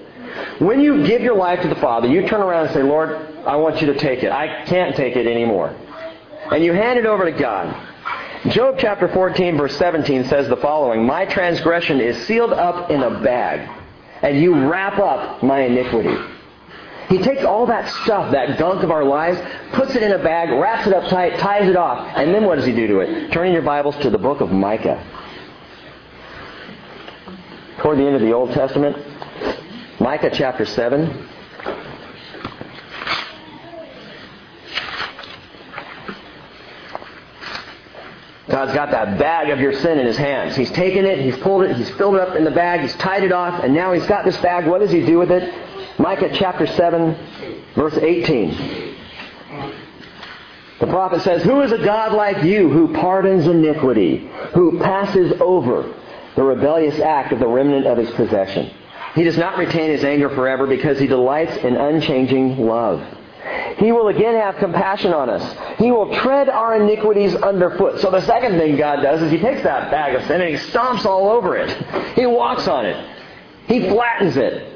[0.60, 3.12] When you give your life to the Father, you turn around and say, Lord,
[3.46, 4.32] I want you to take it.
[4.32, 5.76] I can't take it anymore
[6.52, 7.76] and you hand it over to God.
[8.50, 13.22] Job chapter 14 verse 17 says the following, My transgression is sealed up in a
[13.22, 13.70] bag,
[14.22, 16.16] and you wrap up my iniquity.
[17.14, 19.40] He takes all that stuff, that gunk of our lives,
[19.74, 22.56] puts it in a bag, wraps it up tight, ties it off, and then what
[22.56, 23.32] does he do to it?
[23.32, 24.98] Turn in your Bibles to the book of Micah.
[27.78, 28.98] Toward the end of the Old Testament,
[30.00, 31.30] Micah chapter 7.
[38.48, 40.56] God's got that bag of your sin in his hands.
[40.56, 43.24] He's taken it, he's pulled it, he's filled it up in the bag, he's tied
[43.24, 44.66] it off, and now he's got this bag.
[44.66, 45.63] What does he do with it?
[46.00, 47.16] Micah chapter 7,
[47.76, 48.96] verse 18.
[50.80, 55.94] The prophet says, Who is a God like you who pardons iniquity, who passes over
[56.36, 58.74] the rebellious act of the remnant of his possession?
[59.16, 63.02] He does not retain his anger forever because he delights in unchanging love.
[63.78, 65.78] He will again have compassion on us.
[65.78, 68.00] He will tread our iniquities underfoot.
[68.00, 70.72] So the second thing God does is He takes that bag of sin and He
[70.72, 71.70] stomps all over it.
[72.16, 73.10] He walks on it.
[73.68, 74.73] He flattens it.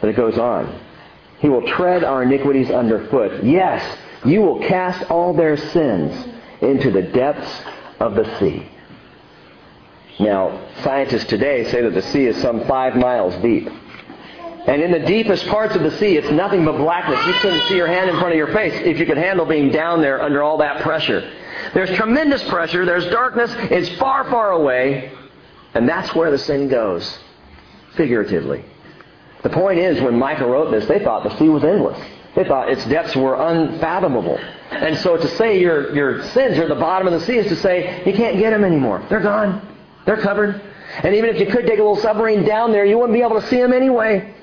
[0.00, 0.80] But it goes on.
[1.40, 3.44] He will tread our iniquities underfoot.
[3.44, 6.28] Yes, you will cast all their sins
[6.60, 7.62] into the depths
[8.00, 8.68] of the sea.
[10.20, 13.68] Now, scientists today say that the sea is some five miles deep.
[14.66, 17.24] And in the deepest parts of the sea, it's nothing but blackness.
[17.26, 19.70] You couldn't see your hand in front of your face if you could handle being
[19.70, 21.32] down there under all that pressure.
[21.72, 22.84] There's tremendous pressure.
[22.84, 23.50] There's darkness.
[23.70, 25.12] It's far, far away.
[25.74, 27.18] And that's where the sin goes,
[27.94, 28.64] figuratively.
[29.42, 31.98] The point is, when Micah wrote this, they thought the sea was endless.
[32.34, 34.38] They thought its depths were unfathomable.
[34.70, 37.46] And so to say your, your sins are at the bottom of the sea is
[37.48, 39.04] to say you can't get them anymore.
[39.08, 39.76] They're gone.
[40.06, 40.60] They're covered.
[41.02, 43.40] And even if you could take a little submarine down there, you wouldn't be able
[43.40, 44.34] to see them anyway.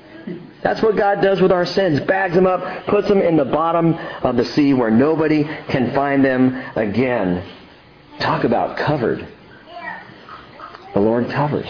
[0.62, 2.00] That's what God does with our sins.
[2.00, 6.24] Bags them up, puts them in the bottom of the sea where nobody can find
[6.24, 7.44] them again.
[8.18, 9.26] Talk about covered.
[10.94, 11.68] The Lord covers.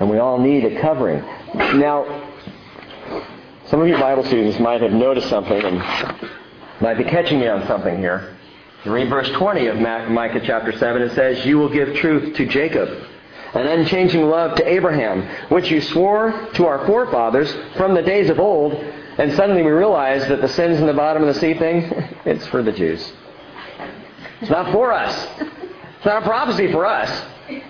[0.00, 1.20] And we all need a covering.
[1.54, 2.27] Now,
[3.70, 5.78] some of you Bible students might have noticed something and
[6.80, 8.34] might be catching me on something here.
[8.86, 11.02] Read verse 20 of Micah chapter 7.
[11.02, 12.88] It says, You will give truth to Jacob
[13.54, 18.38] an unchanging love to Abraham, which you swore to our forefathers from the days of
[18.38, 18.72] old.
[18.72, 21.82] And suddenly we realize that the sins in the bottom of the sea thing,
[22.24, 23.12] it's for the Jews.
[24.40, 25.28] It's not for us.
[25.40, 27.10] It's not a prophecy for us.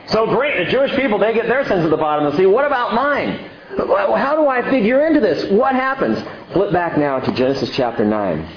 [0.08, 2.46] So great, the Jewish people, they get their sins at the bottom of the sea.
[2.46, 3.50] What about mine?
[3.76, 5.50] How do I figure into this?
[5.50, 6.18] What happens?
[6.52, 8.48] Flip back now to Genesis chapter 9.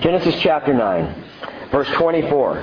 [0.00, 1.24] Genesis chapter 9.
[1.70, 2.58] Verse 24.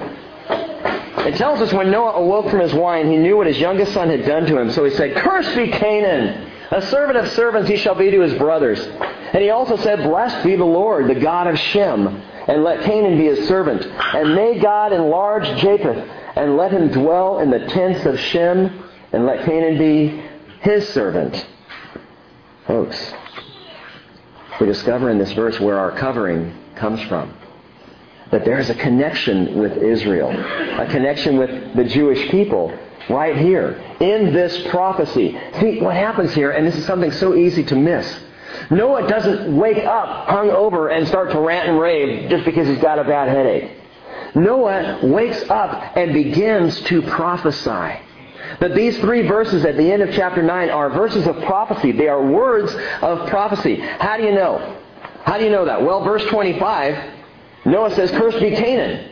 [1.24, 4.10] It tells us when Noah awoke from his wine, he knew what his youngest son
[4.10, 4.72] had done to him.
[4.72, 6.52] So he said, Cursed be Canaan!
[6.72, 8.80] A servant of servants he shall be to his brothers.
[9.34, 12.08] And he also said, Blessed be the Lord, the God of Shem,
[12.48, 13.86] and let Canaan be his servant.
[13.86, 19.26] And may God enlarge Japheth, and let him dwell in the tents of Shem, and
[19.26, 20.24] let Canaan be
[20.62, 21.46] his servant.
[22.68, 23.14] Folks,
[24.60, 27.34] we discover in this verse where our covering comes from
[28.32, 32.78] that there's a connection with Israel, a connection with the Jewish people
[33.10, 35.38] right here in this prophecy.
[35.60, 38.20] See, what happens here, and this is something so easy to miss.
[38.70, 42.80] Noah doesn't wake up hung over and start to rant and rave just because he's
[42.80, 43.78] got a bad headache.
[44.36, 48.00] Noah wakes up and begins to prophesy.
[48.60, 51.92] That these three verses at the end of chapter 9 are verses of prophecy.
[51.92, 53.76] They are words of prophecy.
[53.76, 54.78] How do you know?
[55.24, 55.84] How do you know that?
[55.84, 57.20] Well, verse 25
[57.66, 59.12] Noah says, Cursed be Canaan.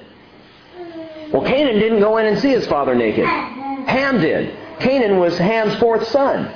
[1.31, 3.25] Well, Canaan didn't go in and see his father naked.
[3.25, 4.57] Ham did.
[4.79, 6.51] Canaan was Ham's fourth son.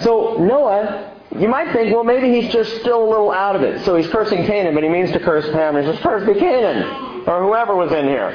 [0.00, 3.84] So Noah, you might think, well, maybe he's just still a little out of it.
[3.84, 5.76] So he's cursing Canaan, but he means to curse Ham.
[5.76, 7.15] He says, Cursed be Canaan.
[7.26, 8.32] Or whoever was in here.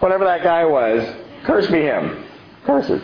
[0.00, 1.06] Whatever that guy was.
[1.44, 2.24] curse be him.
[2.64, 3.02] Curses.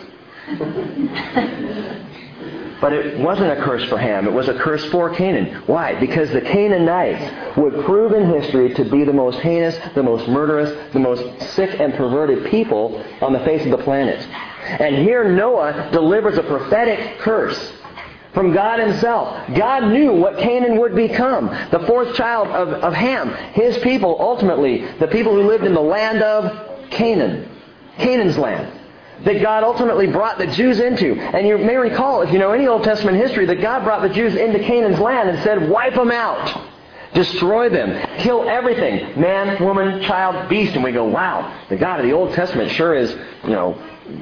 [2.81, 4.27] But it wasn't a curse for Ham.
[4.27, 5.63] It was a curse for Canaan.
[5.67, 6.01] Why?
[6.01, 10.93] Because the Canaanites would prove in history to be the most heinous, the most murderous,
[10.95, 14.27] the most sick and perverted people on the face of the planet.
[14.81, 17.73] And here Noah delivers a prophetic curse
[18.35, 19.55] from God himself.
[19.57, 21.47] God knew what Canaan would become.
[21.71, 23.31] The fourth child of, of Ham.
[23.53, 27.49] His people, ultimately, the people who lived in the land of Canaan.
[27.99, 28.81] Canaan's land
[29.25, 31.15] that God ultimately brought the Jews into.
[31.15, 34.09] And you may recall, if you know any Old Testament history, that God brought the
[34.09, 36.69] Jews into Canaan's land and said, wipe them out.
[37.13, 38.07] Destroy them.
[38.19, 39.21] Kill everything.
[39.21, 40.75] Man, woman, child, beast.
[40.75, 43.11] And we go, wow, the God of the Old Testament sure is,
[43.45, 43.75] you know,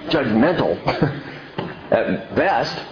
[0.09, 0.85] judgmental
[1.93, 2.83] at best.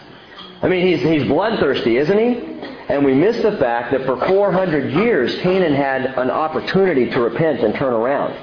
[0.62, 2.56] I mean, he's, he's bloodthirsty, isn't he?
[2.88, 7.60] And we miss the fact that for 400 years, Canaan had an opportunity to repent
[7.60, 8.34] and turn around.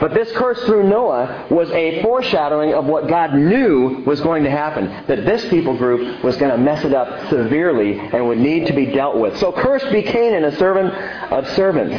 [0.00, 4.50] But this curse through Noah was a foreshadowing of what God knew was going to
[4.50, 4.86] happen.
[5.06, 8.72] That this people group was going to mess it up severely and would need to
[8.72, 9.36] be dealt with.
[9.38, 10.94] So cursed be Canaan, a servant
[11.32, 11.94] of servants.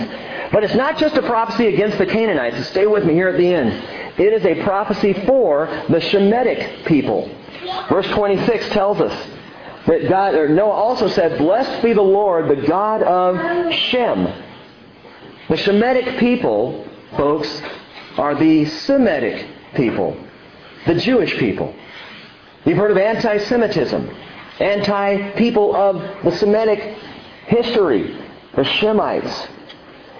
[0.51, 2.67] But it's not just a prophecy against the Canaanites.
[2.67, 3.71] Stay with me here at the end.
[4.19, 7.29] It is a prophecy for the Shemitic people.
[7.89, 9.32] Verse 26 tells us
[9.87, 14.23] that God, or Noah also said, Blessed be the Lord, the God of Shem.
[15.49, 17.61] The Shemitic people, folks,
[18.17, 20.17] are the Semitic people,
[20.87, 21.75] the Jewish people.
[22.65, 24.09] You've heard of anti-Semitism,
[24.59, 26.97] anti-people of the Semitic
[27.47, 28.17] history,
[28.55, 29.49] the Shemites.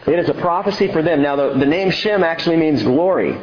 [0.06, 1.22] It is a prophecy for them.
[1.22, 3.40] Now, the, the name Shem actually means glory.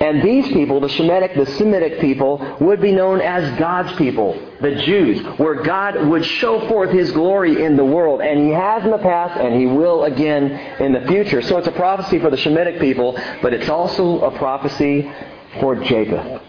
[0.00, 4.32] And these people, the Shemitic, the Semitic people, would be known as God's people,
[4.62, 8.22] the Jews, where God would show forth His glory in the world.
[8.22, 11.42] And He has in the past, and He will again in the future.
[11.42, 15.12] So it's a prophecy for the Shemitic people, but it's also a prophecy
[15.60, 16.42] for Japheth.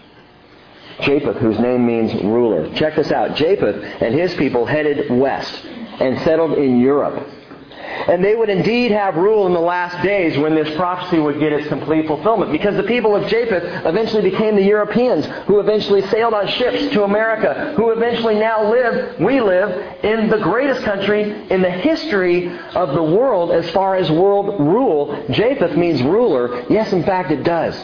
[1.00, 2.72] Japheth, whose name means ruler.
[2.74, 3.36] Check this out.
[3.36, 7.28] Japheth and his people headed west and settled in Europe.
[8.08, 11.52] And they would indeed have rule in the last days when this prophecy would get
[11.52, 12.50] its complete fulfillment.
[12.50, 17.04] Because the people of Japheth eventually became the Europeans who eventually sailed on ships to
[17.04, 22.94] America, who eventually now live, we live, in the greatest country in the history of
[22.94, 25.24] the world as far as world rule.
[25.30, 26.64] Japheth means ruler.
[26.70, 27.76] Yes, in fact, it does.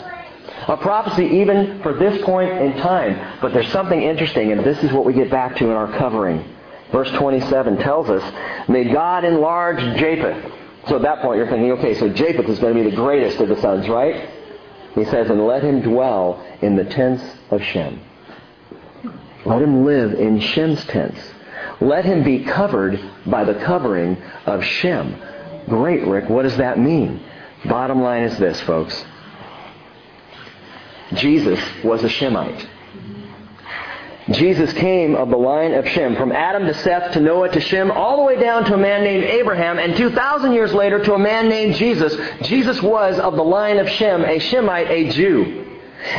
[0.67, 3.39] A prophecy even for this point in time.
[3.41, 6.45] But there's something interesting, and this is what we get back to in our covering.
[6.93, 10.53] Verse 27 tells us, May God enlarge Japheth.
[10.89, 13.41] So at that point you're thinking, okay, so Japheth is going to be the greatest
[13.41, 14.31] of the sons, right?
[14.95, 18.01] He says, and let him dwell in the tents of Shem.
[19.45, 21.21] Let him live in Shem's tents.
[21.81, 25.21] Let him be covered by the covering of Shem.
[25.69, 26.29] Great, Rick.
[26.29, 27.23] What does that mean?
[27.67, 29.05] Bottom line is this, folks.
[31.15, 32.67] Jesus was a Shemite.
[34.31, 37.91] Jesus came of the line of Shem, from Adam to Seth to Noah to Shem,
[37.91, 41.19] all the way down to a man named Abraham, and 2,000 years later to a
[41.19, 42.15] man named Jesus.
[42.43, 45.65] Jesus was of the line of Shem, a Shemite, a Jew.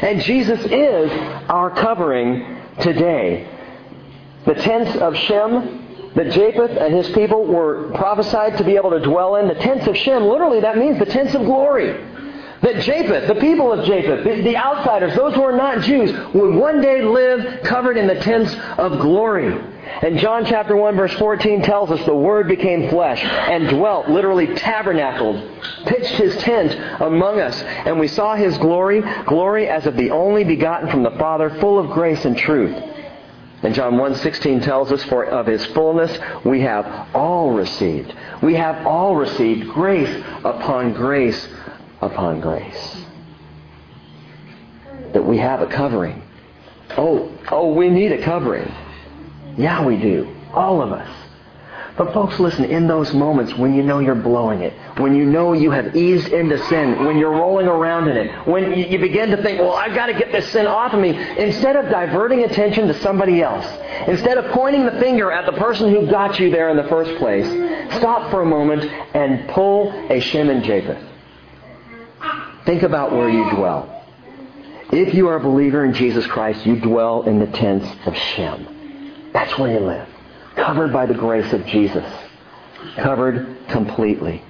[0.01, 1.11] And Jesus is
[1.49, 3.47] our covering today.
[4.45, 8.99] The tents of Shem that Japheth and his people were prophesied to be able to
[8.99, 11.91] dwell in, the tents of Shem, literally that means the tents of glory.
[12.61, 16.55] That Japheth, the people of Japheth, the, the, outsiders, those who are not Jews, would
[16.55, 19.47] one day live covered in the tents of glory.
[20.01, 24.53] And John chapter 1 verse 14 tells us the Word became flesh and dwelt, literally
[24.55, 25.41] tabernacled,
[25.85, 27.61] pitched his tent among us.
[27.61, 31.79] And we saw his glory, glory as of the only begotten from the Father, full
[31.79, 32.75] of grace and truth.
[33.61, 38.13] And John 1.16 tells us, For of his fullness we have all received.
[38.41, 41.47] We have all received grace upon grace
[42.01, 43.05] upon grace.
[45.13, 46.21] That we have a covering.
[46.97, 48.71] Oh, oh, we need a covering.
[49.57, 50.35] Yeah, we do.
[50.53, 51.09] All of us.
[51.99, 55.51] But folks, listen, in those moments when you know you're blowing it, when you know
[55.51, 59.43] you have eased into sin, when you're rolling around in it, when you begin to
[59.43, 62.87] think, well, I've got to get this sin off of me, instead of diverting attention
[62.87, 63.65] to somebody else,
[64.07, 67.19] instead of pointing the finger at the person who got you there in the first
[67.19, 67.45] place,
[67.97, 71.08] stop for a moment and pull a Shem and Japheth.
[72.65, 73.95] Think about where you dwell.
[74.91, 79.29] If you are a believer in Jesus Christ, you dwell in the tents of Shem.
[79.33, 80.07] That's where you live.
[80.55, 82.05] Covered by the grace of Jesus.
[82.95, 84.43] Covered completely.